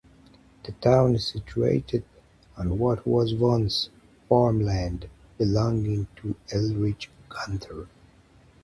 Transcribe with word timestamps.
The 0.63 0.71
town 0.71 1.13
is 1.13 1.27
situated 1.27 2.03
on 2.57 2.79
what 2.79 3.05
was 3.05 3.35
once 3.35 3.91
farm 4.27 4.59
land 4.59 5.07
belonging 5.37 6.07
to 6.15 6.35
Elridge 6.51 7.09
Gunter. 7.29 7.87